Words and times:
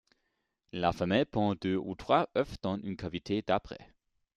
La 0.73 0.93
femelle 0.93 1.27
pond 1.27 1.53
deux 1.53 1.75
ou 1.75 1.93
trois 1.93 2.27
œufs 2.35 2.59
dans 2.63 2.75
une 2.79 2.97
cavité 2.97 3.43
d'arbre. 3.43 3.75